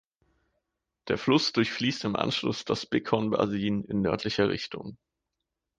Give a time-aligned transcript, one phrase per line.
[1.09, 4.97] Der Fluss durchfließt im Anschluss das Bighorn Basin in nördlicher Richtung.